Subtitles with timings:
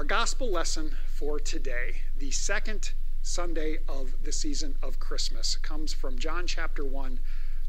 [0.00, 6.18] Our gospel lesson for today, the second Sunday of the season of Christmas, comes from
[6.18, 7.20] John chapter 1,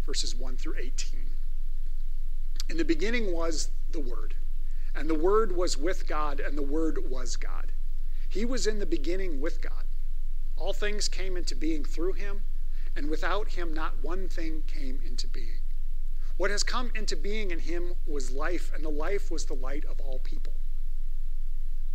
[0.05, 1.19] verses 1 through 18.
[2.69, 4.35] In the beginning was the Word,
[4.95, 7.73] and the Word was with God, and the Word was God.
[8.29, 9.83] He was in the beginning with God.
[10.55, 12.43] All things came into being through him,
[12.95, 15.59] and without him not one thing came into being.
[16.37, 19.83] What has come into being in him was life, and the life was the light
[19.83, 20.53] of all people.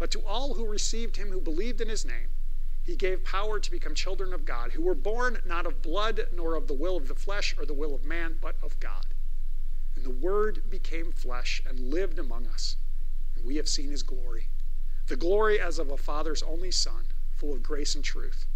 [0.00, 2.30] But to all who received him, who believed in his name,
[2.82, 6.54] he gave power to become children of God, who were born not of blood, nor
[6.54, 9.04] of the will of the flesh or the will of man, but of God.
[9.94, 12.76] And the Word became flesh and lived among us,
[13.36, 14.48] and we have seen his glory
[15.08, 18.46] the glory as of a father's only son, full of grace and truth.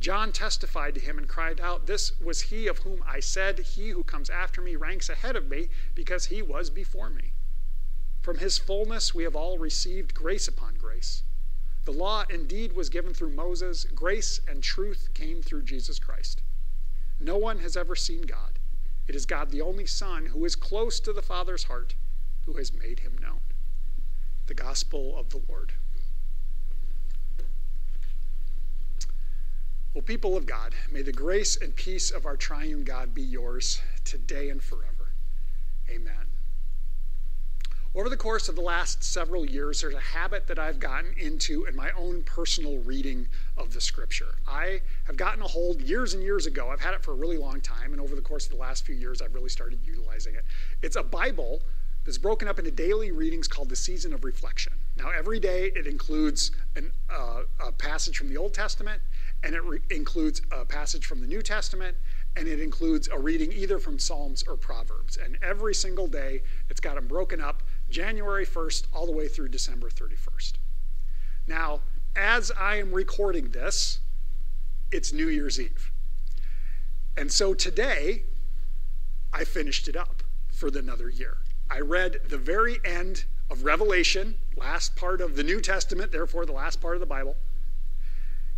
[0.00, 3.90] John testified to him and cried out, This was he of whom I said, He
[3.90, 7.34] who comes after me ranks ahead of me, because he was before me.
[8.22, 11.22] From his fullness we have all received grace upon grace.
[11.84, 16.42] The law indeed was given through Moses, grace and truth came through Jesus Christ.
[17.18, 18.58] No one has ever seen God.
[19.08, 21.94] It is God, the only Son, who is close to the Father's heart,
[22.46, 23.40] who has made him known
[24.46, 25.72] the gospel of the Lord.
[29.94, 33.80] Well, people of God, may the grace and peace of our triune God be yours
[34.04, 35.12] today and forever.
[35.88, 36.29] Amen.
[37.92, 41.64] Over the course of the last several years, there's a habit that I've gotten into
[41.64, 44.36] in my own personal reading of the scripture.
[44.46, 46.70] I have gotten a hold years and years ago.
[46.70, 48.86] I've had it for a really long time, and over the course of the last
[48.86, 50.44] few years, I've really started utilizing it.
[50.82, 51.62] It's a Bible
[52.04, 54.72] that's broken up into daily readings called the Season of Reflection.
[54.96, 59.02] Now, every day it includes an, uh, a passage from the Old Testament,
[59.42, 61.96] and it re- includes a passage from the New Testament,
[62.36, 65.16] and it includes a reading either from Psalms or Proverbs.
[65.16, 69.48] And every single day, it's got them broken up January 1st all the way through
[69.48, 70.54] December 31st.
[71.46, 71.80] Now,
[72.16, 74.00] as I am recording this,
[74.92, 75.90] it's New Year's Eve.
[77.16, 78.22] And so today,
[79.32, 81.38] I finished it up for another year.
[81.70, 86.52] I read the very end of Revelation, last part of the New Testament, therefore the
[86.52, 87.36] last part of the Bible.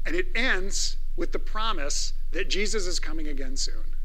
[0.05, 3.97] And it ends with the promise that Jesus is coming again soon.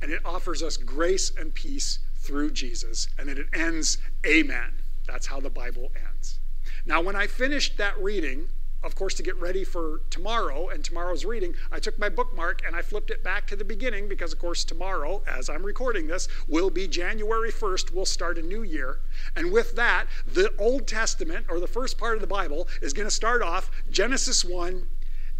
[0.00, 3.08] And it offers us grace and peace through Jesus.
[3.18, 4.72] And then it ends, Amen.
[5.06, 6.40] That's how the Bible ends.
[6.84, 8.48] Now, when I finished that reading,
[8.82, 12.76] of course, to get ready for tomorrow and tomorrow's reading, I took my bookmark and
[12.76, 16.28] I flipped it back to the beginning because, of course, tomorrow, as I'm recording this,
[16.46, 17.92] will be January 1st.
[17.92, 19.00] We'll start a new year.
[19.34, 23.08] And with that, the Old Testament, or the first part of the Bible, is going
[23.08, 24.86] to start off Genesis 1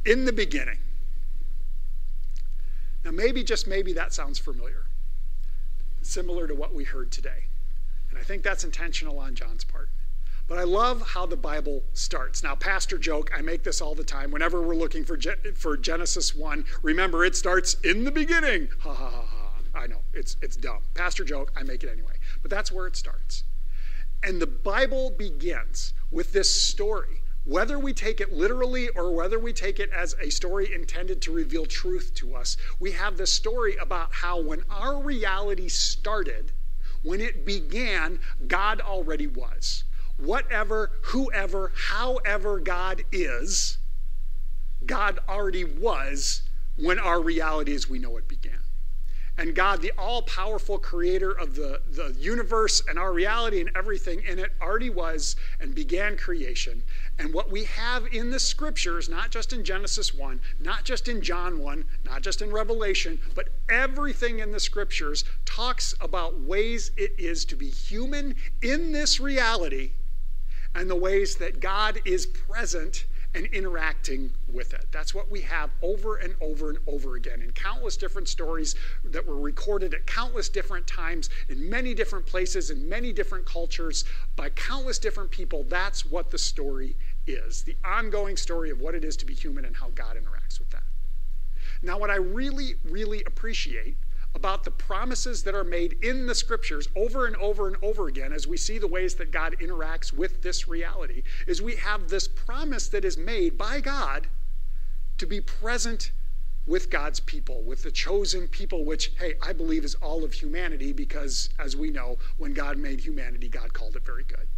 [0.06, 0.78] in the beginning.
[3.04, 4.86] Now, maybe, just maybe, that sounds familiar,
[6.06, 7.44] similar to what we heard today.
[8.10, 9.90] And I think that's intentional on John's part.
[10.48, 12.42] But I love how the Bible starts.
[12.42, 14.30] Now, pastor joke, I make this all the time.
[14.30, 15.18] Whenever we're looking for,
[15.54, 18.68] for Genesis 1, remember it starts in the beginning.
[18.80, 19.46] Ha ha ha ha.
[19.74, 20.80] I know, it's, it's dumb.
[20.94, 22.14] Pastor joke, I make it anyway.
[22.42, 23.44] But that's where it starts.
[24.22, 27.20] And the Bible begins with this story.
[27.46, 31.32] Whether we take it literally or whether we take it as a story intended to
[31.32, 36.52] reveal truth to us, we have this story about how when our reality started,
[37.02, 38.18] when it began,
[38.48, 39.84] God already was
[40.16, 43.78] whatever, whoever, however God is,
[44.84, 46.42] God already was
[46.76, 48.55] when our reality as we know it began.
[49.38, 54.22] And God, the all powerful creator of the, the universe and our reality and everything
[54.22, 56.82] in it, already was and began creation.
[57.18, 61.20] And what we have in the scriptures, not just in Genesis 1, not just in
[61.20, 67.12] John 1, not just in Revelation, but everything in the scriptures talks about ways it
[67.18, 69.90] is to be human in this reality
[70.74, 73.04] and the ways that God is present
[73.36, 74.86] and interacting with it.
[74.90, 78.74] That's what we have over and over and over again in countless different stories
[79.04, 84.06] that were recorded at countless different times in many different places in many different cultures
[84.36, 85.64] by countless different people.
[85.64, 86.96] That's what the story
[87.26, 90.58] is the ongoing story of what it is to be human and how God interacts
[90.58, 90.84] with that.
[91.82, 93.96] Now, what I really, really appreciate
[94.36, 98.34] about the promises that are made in the scriptures over and over and over again
[98.34, 102.28] as we see the ways that God interacts with this reality is we have this
[102.28, 104.28] promise that is made by God
[105.16, 106.12] to be present
[106.66, 110.92] with God's people, with the chosen people, which, hey, I believe is all of humanity
[110.92, 114.48] because, as we know, when God made humanity, God called it very good.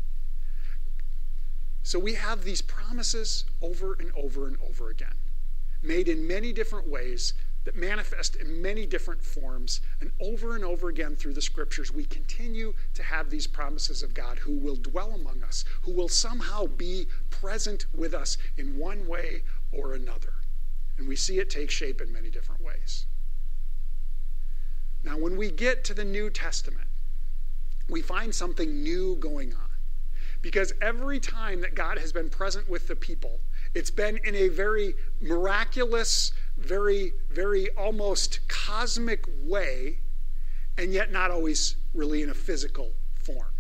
[1.85, 5.17] So we have these promises over and over and over again,
[5.83, 7.35] made in many different ways
[7.69, 9.83] that manifest in many different forms.
[10.01, 14.15] And over and over again through the scriptures, we continue to have these promises of
[14.15, 19.07] God who will dwell among us, who will somehow be present with us in one
[19.07, 20.33] way or another.
[20.97, 23.05] And we see it take shape in many different ways.
[25.05, 26.89] Now, when we get to the New Testament,
[27.91, 29.69] we find something new going on.
[30.41, 33.41] Because every time that God has been present with the people,
[33.75, 39.99] it's been in a very miraculous, very, very almost cosmic way,
[40.77, 43.53] and yet not always really in a physical form.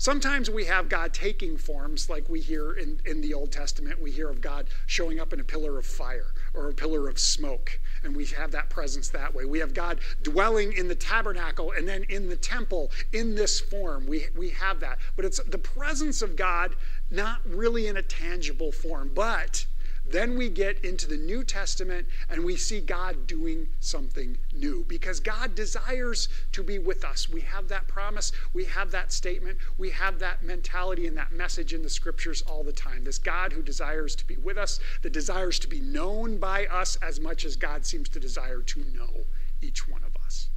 [0.00, 4.00] Sometimes we have God taking forms, like we hear in, in the Old Testament.
[4.00, 7.18] We hear of God showing up in a pillar of fire or a pillar of
[7.18, 9.44] smoke, and we have that presence that way.
[9.44, 14.06] We have God dwelling in the tabernacle and then in the temple in this form.
[14.06, 14.98] We, we have that.
[15.16, 16.76] But it's the presence of God
[17.10, 19.66] not really in a tangible form, but
[20.10, 25.20] then we get into the New Testament and we see God doing something new because
[25.20, 27.28] God desires to be with us.
[27.28, 31.74] We have that promise, we have that statement, we have that mentality and that message
[31.74, 33.04] in the scriptures all the time.
[33.04, 36.96] This God who desires to be with us, that desires to be known by us
[36.96, 39.24] as much as God seems to desire to know
[39.60, 40.48] each one of us.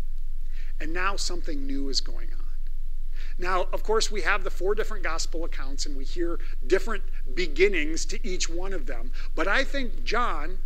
[0.80, 2.51] And now something new is going on.
[3.38, 8.06] Now, of course, we have the four different gospel accounts and we hear different beginnings
[8.06, 9.12] to each one of them.
[9.36, 10.60] But I think John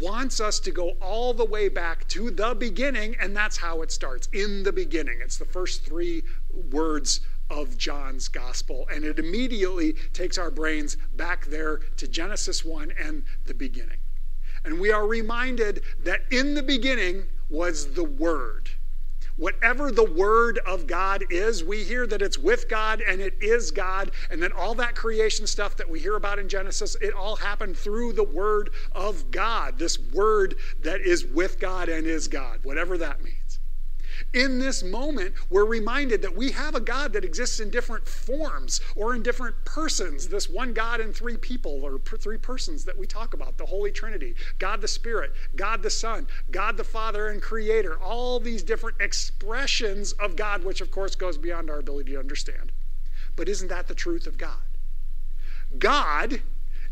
[0.00, 3.90] wants us to go all the way back to the beginning, and that's how it
[3.90, 5.18] starts in the beginning.
[5.22, 6.22] It's the first three
[6.70, 7.20] words
[7.50, 13.24] of John's gospel, and it immediately takes our brains back there to Genesis 1 and
[13.46, 13.98] the beginning.
[14.64, 18.70] And we are reminded that in the beginning was the Word
[19.40, 23.70] whatever the Word of God is, we hear that it's with God and it is
[23.70, 24.12] God.
[24.30, 27.76] And then all that creation stuff that we hear about in Genesis, it all happened
[27.76, 32.98] through the Word of God, this Word that is with God and is God, whatever
[32.98, 33.39] that means.
[34.32, 38.80] In this moment, we're reminded that we have a God that exists in different forms
[38.94, 40.28] or in different persons.
[40.28, 43.90] This one God in three people or three persons that we talk about, the Holy
[43.90, 47.98] Trinity God the Spirit, God the Son, God the Father and Creator.
[48.00, 52.70] All these different expressions of God, which of course goes beyond our ability to understand.
[53.34, 54.60] But isn't that the truth of God?
[55.78, 56.40] God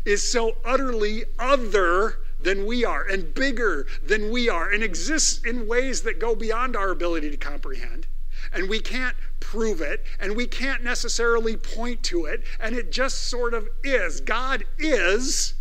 [0.03, 5.67] is so utterly other than we are and bigger than we are and exists in
[5.67, 8.07] ways that go beyond our ability to comprehend.
[8.53, 12.43] And we can't prove it and we can't necessarily point to it.
[12.59, 14.21] And it just sort of is.
[14.21, 15.55] God is,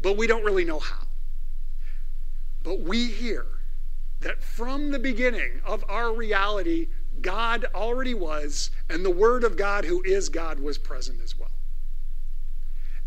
[0.00, 1.06] but we don't really know how.
[2.62, 3.46] But we hear
[4.20, 6.88] that from the beginning of our reality,
[7.20, 11.50] God already was, and the Word of God, who is God, was present as well.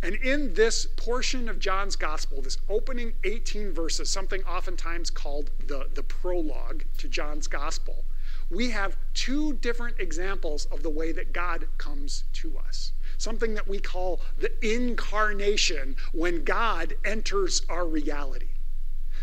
[0.05, 5.87] And in this portion of John's gospel, this opening 18 verses, something oftentimes called the,
[5.95, 8.05] the prologue to John's gospel,
[8.51, 12.91] we have two different examples of the way that God comes to us.
[13.17, 18.50] Something that we call the incarnation when God enters our reality.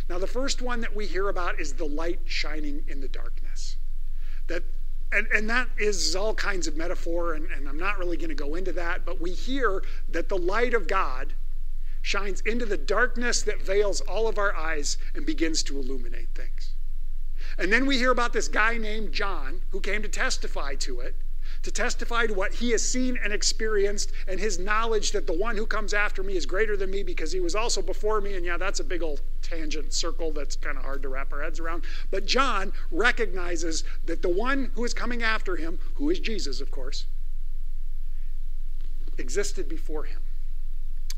[0.09, 3.77] Now, the first one that we hear about is the light shining in the darkness.
[4.49, 4.65] That
[5.13, 8.35] and, and that is all kinds of metaphor, and, and I'm not really going to
[8.35, 11.35] go into that, but we hear that the light of God
[12.01, 16.75] shines into the darkness that veils all of our eyes and begins to illuminate things.
[17.59, 21.15] And then we hear about this guy named John who came to testify to it
[21.63, 25.57] to testify to what he has seen and experienced and his knowledge that the one
[25.57, 28.35] who comes after me is greater than me because he was also before me.
[28.35, 31.43] And yeah, that's a big old tangent circle that's kind of hard to wrap our
[31.43, 31.85] heads around.
[32.11, 36.71] But John recognizes that the one who is coming after him, who is Jesus, of
[36.71, 37.07] course,
[39.19, 40.21] existed before him.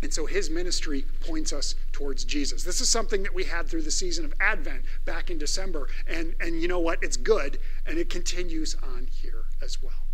[0.03, 2.63] And so his ministry points us towards Jesus.
[2.63, 5.89] This is something that we had through the season of Advent back in December.
[6.07, 7.03] And, and you know what?
[7.03, 10.05] It's good, and it continues on here as well.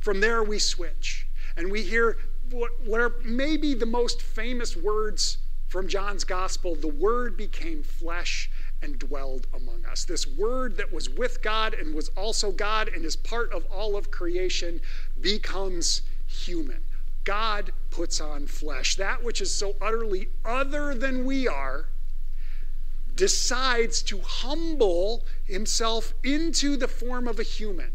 [0.00, 1.26] From there, we switch
[1.56, 2.18] and we hear
[2.50, 5.38] what, what are maybe the most famous words
[5.68, 8.50] from John's gospel the Word became flesh
[8.82, 10.04] and dwelled among us.
[10.04, 13.96] This Word that was with God and was also God and is part of all
[13.96, 14.80] of creation
[15.20, 16.82] becomes human.
[17.24, 18.94] God puts on flesh.
[18.96, 21.86] That which is so utterly other than we are
[23.16, 27.92] decides to humble himself into the form of a human,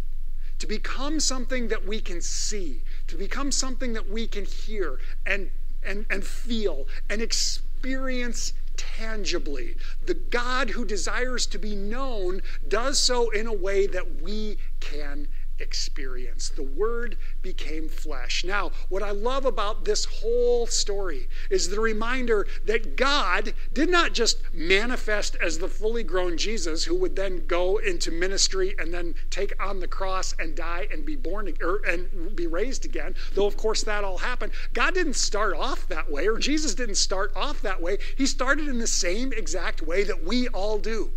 [0.61, 5.49] to become something that we can see, to become something that we can hear and,
[5.83, 9.75] and, and feel and experience tangibly.
[10.05, 15.27] The God who desires to be known does so in a way that we can
[15.61, 16.49] experience.
[16.49, 18.43] The Word became flesh.
[18.43, 24.13] Now, what I love about this whole story is the reminder that God did not
[24.13, 29.15] just manifest as the fully grown Jesus who would then go into ministry and then
[29.29, 33.45] take on the cross and die and be born or, and be raised again, though
[33.45, 34.51] of course that all happened.
[34.73, 37.97] God didn't start off that way, or Jesus didn't start off that way.
[38.17, 41.11] He started in the same exact way that we all do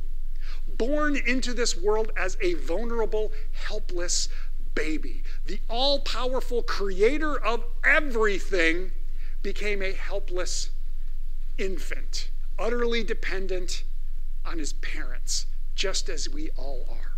[0.78, 4.28] born into this world as a vulnerable, helpless
[4.74, 5.22] baby.
[5.46, 8.92] The all powerful creator of everything
[9.42, 10.70] became a helpless
[11.58, 13.84] infant, utterly dependent
[14.44, 17.12] on his parents, just as we all are.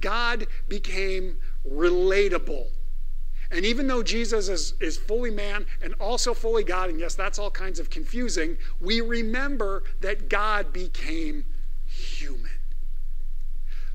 [0.00, 1.38] God became
[1.68, 2.66] relatable.
[3.50, 7.38] And even though Jesus is, is fully man and also fully God, and yes, that's
[7.38, 11.44] all kinds of confusing, we remember that God became
[11.92, 12.50] human.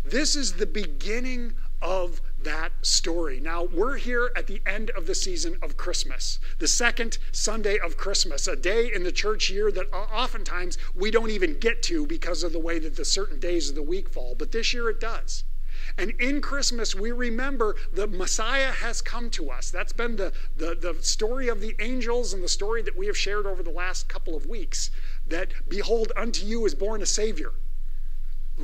[0.03, 3.39] This is the beginning of that story.
[3.39, 7.97] Now, we're here at the end of the season of Christmas, the second Sunday of
[7.97, 12.43] Christmas, a day in the church year that oftentimes we don't even get to because
[12.43, 14.33] of the way that the certain days of the week fall.
[14.33, 15.43] But this year it does.
[15.97, 19.69] And in Christmas, we remember the Messiah has come to us.
[19.69, 23.17] That's been the, the, the story of the angels and the story that we have
[23.17, 24.89] shared over the last couple of weeks.
[25.27, 27.51] That, behold, unto you is born a Savior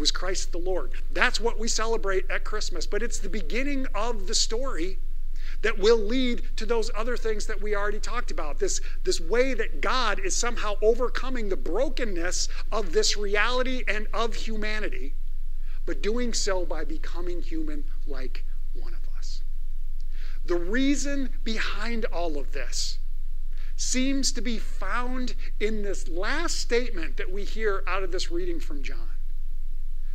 [0.02, 0.92] is Christ the Lord.
[1.12, 4.98] That's what we celebrate at Christmas, but it's the beginning of the story
[5.62, 8.60] that will lead to those other things that we already talked about.
[8.60, 14.34] This, this way that God is somehow overcoming the brokenness of this reality and of
[14.36, 15.14] humanity,
[15.86, 19.44] but doing so by becoming human like one of us.
[20.46, 22.98] The reason behind all of this
[23.76, 28.60] seems to be found in this last statement that we hear out of this reading
[28.60, 29.10] from John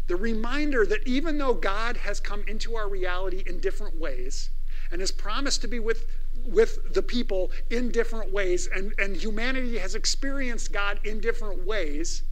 [0.08, 4.50] the reminder that even though God has come into our reality in different ways
[4.90, 6.06] and has promised to be with,
[6.46, 12.22] with the people in different ways, and, and humanity has experienced God in different ways,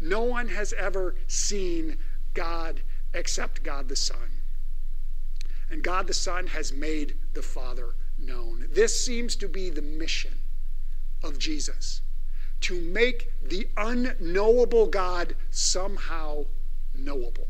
[0.00, 1.98] no one has ever seen
[2.32, 2.80] God
[3.12, 4.42] except God the Son.
[5.70, 8.68] And God the Son has made the Father known.
[8.72, 10.32] This seems to be the mission
[11.22, 12.00] of Jesus
[12.60, 16.46] to make the unknowable God somehow
[16.98, 17.48] knowable,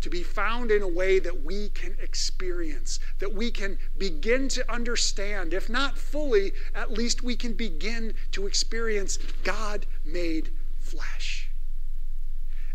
[0.00, 4.72] to be found in a way that we can experience, that we can begin to
[4.72, 5.52] understand.
[5.52, 11.50] If not fully, at least we can begin to experience God made flesh.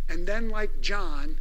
[0.07, 1.39] And then, like John,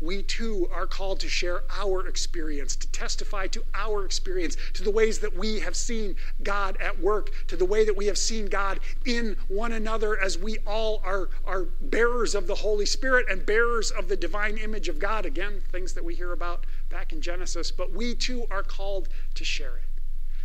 [0.00, 4.90] we too are called to share our experience, to testify to our experience, to the
[4.90, 8.46] ways that we have seen God at work, to the way that we have seen
[8.46, 13.46] God in one another as we all are, are bearers of the Holy Spirit and
[13.46, 15.24] bearers of the divine image of God.
[15.24, 19.44] Again, things that we hear about back in Genesis, but we too are called to
[19.44, 19.82] share it.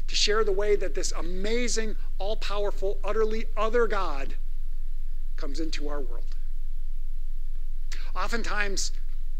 [0.07, 4.35] To share the way that this amazing, all powerful, utterly other God
[5.35, 6.35] comes into our world.
[8.15, 8.91] Oftentimes,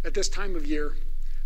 [0.04, 0.96] at this time of year.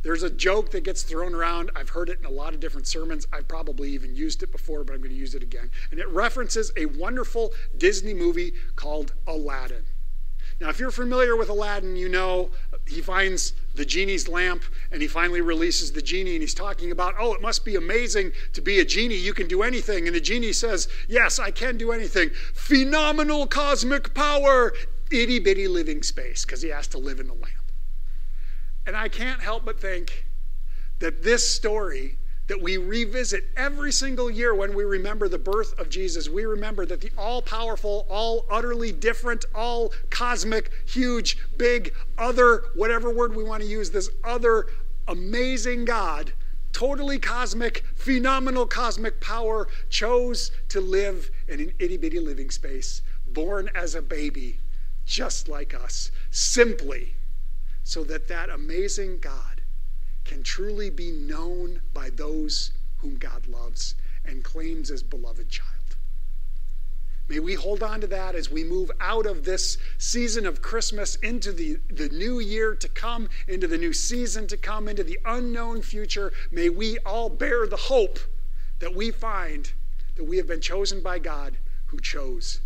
[0.03, 1.71] There's a joke that gets thrown around.
[1.75, 3.27] I've heard it in a lot of different sermons.
[3.33, 5.71] I've probably even used it before, but I'm going to use it again.
[5.89, 9.83] And it references a wonderful Disney movie called Aladdin.
[10.61, 12.51] Now, if you're familiar with Aladdin, you know
[12.87, 17.15] he finds the genie's lamp and he finally releases the genie and he's talking about,
[17.19, 19.15] oh, it must be amazing to be a genie.
[19.15, 20.05] You can do anything.
[20.05, 22.29] And the genie says, yes, I can do anything.
[22.53, 24.71] Phenomenal cosmic power,
[25.11, 27.64] itty bitty living space, because he has to live in the lamp.
[28.85, 30.25] And I can't help but think
[30.99, 35.89] that this story that we revisit every single year when we remember the birth of
[35.89, 42.65] Jesus, we remember that the all powerful, all utterly different, all cosmic, huge, big, other,
[42.75, 44.67] whatever word we want to use, this other
[45.07, 46.33] amazing God,
[46.71, 53.71] totally cosmic, phenomenal cosmic power, chose to live in an itty bitty living space, born
[53.73, 54.59] as a baby,
[55.03, 57.14] just like us, simply
[57.85, 59.61] so that that amazing God
[60.25, 63.93] can truly be known by those whom God loves
[64.25, 65.69] and claims as beloved child.
[67.27, 71.15] May we hold on to that as we move out of this season of Christmas
[71.17, 75.19] into the, the new year to come, into the new season to come, into the
[75.23, 76.33] unknown future.
[76.51, 78.19] May we all bear the hope
[78.79, 79.71] that we find
[80.15, 82.61] that we have been chosen by God who chose